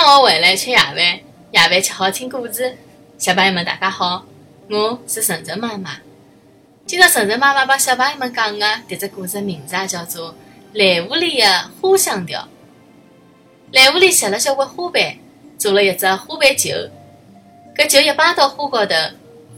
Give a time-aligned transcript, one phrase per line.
[0.00, 2.72] 放学回来吃夜饭，夜饭吃好听故事。
[3.18, 4.24] 小朋友们，大家好，
[4.70, 5.96] 我是晨晨妈妈。
[6.86, 10.32] 今朝晨晨妈妈帮小朋友们讲的迭只故事名字啊，叫做
[10.74, 12.40] 《蓝狐狸的花香调》。
[13.72, 15.16] 蓝狐狸拾了交关花瓣，
[15.58, 16.70] 做了一只花瓣球。
[17.76, 18.94] 搿球一摆到花高头，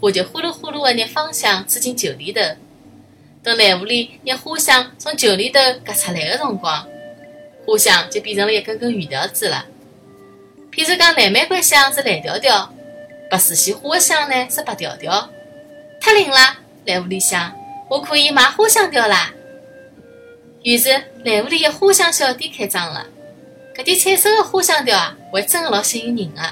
[0.01, 2.41] 花就呼噜呼噜的拿芳香吹进球里头。
[3.43, 6.89] 等蓝狐狸拿花香从球里头夹出来的辰光，
[7.67, 9.67] 花香就变成了一根根圆条子了。
[10.73, 12.73] 譬如讲，蓝玫瑰香是蓝条条，
[13.29, 15.29] 白水仙花香呢是白条条。
[16.01, 16.37] 太灵了，
[16.87, 17.53] 蓝狐狸想，
[17.89, 19.33] 我可以买花香调啦。
[20.63, 20.91] 于是，
[21.25, 23.07] 蓝狐狸的花香小店开张了。
[23.77, 26.43] 搿点彩色的花香调啊，还真个老吸引人个。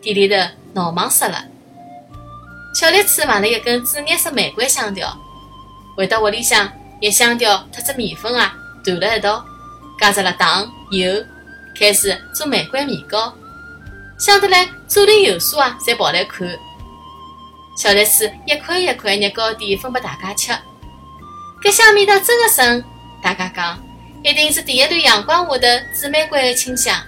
[0.00, 0.36] 店里头
[0.72, 1.44] 闹忙死了。
[2.74, 5.16] 小栗子买了一根紫颜色玫瑰香调，
[5.96, 6.70] 回到屋里向，
[7.00, 9.44] 拿香调特子面粉啊团了一道，
[10.00, 11.24] 加入了糖油，
[11.78, 13.32] 开始做玫瑰面糕。
[14.24, 16.48] 想得来，左邻右舍啊，侪跑来看。
[17.76, 20.52] 小栗子一块一块捏糕点分拨大家吃，
[21.60, 22.84] 搿香味道真个神！
[23.20, 23.82] 大家讲，
[24.22, 27.02] 一定是第一缕阳光下头紫玫瑰的清香。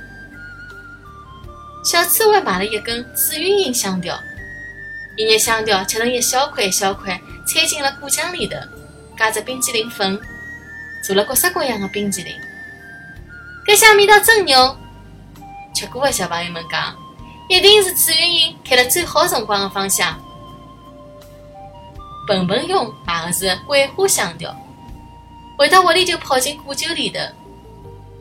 [1.84, 4.18] 小刺猬买了一根紫云英香条，
[5.16, 8.56] 伊拿香条切成一小块一小块，掺进了果酱里头，
[9.16, 10.18] 加着冰淇淋粉，
[11.06, 12.34] 做了各式各样的冰淇淋。
[13.68, 14.76] 搿香味道真牛！
[15.76, 17.03] 吃过的小朋友们讲。
[17.48, 20.18] 一定是紫云英开了最好辰光的方向。
[22.26, 24.54] 笨笨熊买的是桂花香调，
[25.58, 27.20] 回到屋里就泡进果酒里头，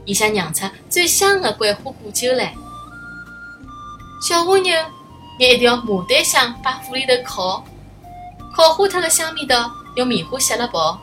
[0.05, 2.53] 伊想酿出最香的桂花果酒来。
[4.21, 4.73] 小蜗牛
[5.39, 7.63] 拿一条牡丹香把火里头烤，
[8.53, 10.99] 烤化脱的香味道用棉花吸了泡，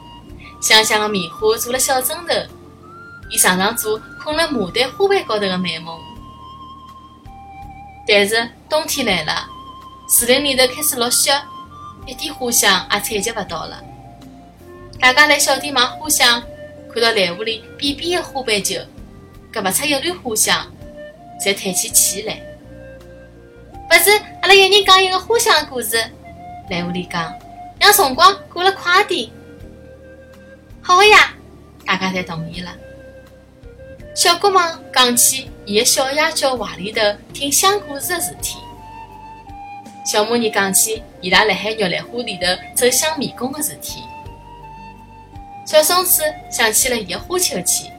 [0.60, 2.34] 香香的棉花做了小枕头，
[3.30, 5.98] 伊常常做困辣牡丹花瓣高头的美梦。
[8.12, 9.48] 但是冬天来了，
[10.08, 11.30] 树林里头开始落雪，
[12.08, 13.80] 一点花香也采集不到了。
[14.98, 16.42] 大家来小店买花香，
[16.92, 18.80] 看到篮屋里扁扁的花瓣球，
[19.54, 20.66] 夹不出一缕花香，
[21.40, 22.42] 才叹起气来。
[23.88, 24.10] 不是，
[24.42, 25.96] 阿拉一人讲一个花香故事。
[26.68, 27.32] 篮屋里讲，
[27.78, 29.30] 让辰光过了快点。
[30.82, 31.32] 好呀，
[31.86, 32.72] 大家侪同意了。
[34.14, 35.50] 小国王讲起。
[35.66, 37.00] 伊个小鸭叫怀里头
[37.32, 38.58] 听香故事的事体，
[40.04, 44.02] 小蚂蚁讲起伊拉辣海玉兰花里头走香迷宫的事体，
[45.64, 47.92] 小松鼠想起了伊个花秋千，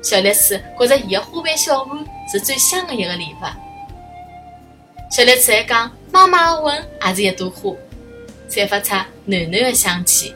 [0.00, 3.44] 小栗子觉着伊个花瓣小碗是最香的一个礼物，
[5.10, 7.74] 小栗子还讲妈妈的吻也是一朵花，
[8.46, 8.94] 散发出
[9.24, 10.32] 暖暖的香气。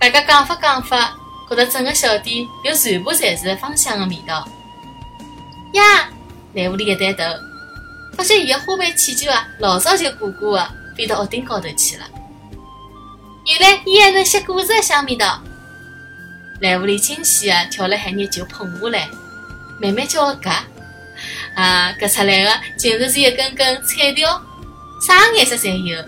[0.00, 1.16] 大家讲法讲法，
[1.48, 4.46] 觉着整个小店有全部侪是芳香的味道。
[5.74, 6.08] 呀，
[6.54, 7.22] 蓝狐狸一抬头，
[8.16, 12.04] 发现伊的花瓣气球啊，老早就鼓鼓的飞到屋顶高头去了。
[13.46, 15.40] 原来伊还能吸果子的香味道。
[16.60, 19.08] 蓝狐狸惊喜的跳了海拿球捧下来，
[19.80, 20.64] 慢慢叫个夹。
[21.54, 24.42] 啊，夹出来的竟然是一根根彩条，
[25.06, 26.02] 啥颜色侪有。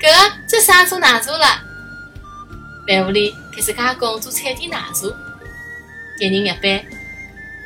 [0.00, 1.46] 搿这啥做奶茶了？
[2.86, 5.06] 蓝狐狸开始加工做彩点奶茶，
[6.20, 6.86] 一人一杯。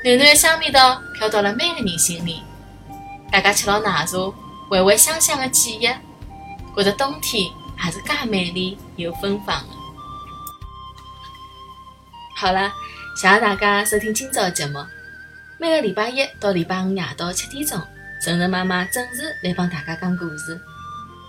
[0.04, 2.42] 暖暖的香味道飘到了每个人心里，
[3.30, 4.18] 大家吃了奶茶，
[4.68, 5.88] 回味香香的记忆，
[6.74, 9.74] 觉着冬天还是介美丽又芬芳的。
[12.36, 12.72] 好了，
[13.20, 14.78] 谢谢大家收听今朝的节目。
[15.58, 17.80] 每个礼拜一到礼拜五夜到七点钟，
[18.22, 20.60] 晨晨妈妈准时来帮大家讲故事。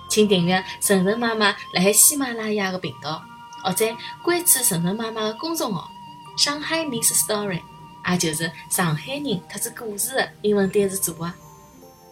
[0.10, 3.24] 请订阅晨晨妈妈辣海喜马拉雅的频道，
[3.66, 3.86] 或者
[4.24, 5.90] 关注晨晨妈妈的公众号
[6.38, 7.62] “上海 Miss Story”。
[8.08, 11.34] 也就是上海人特子故事的英文单词组合。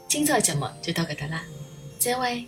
[0.08, 1.44] 今朝节目就到搿搭啦，
[2.00, 2.48] 再会。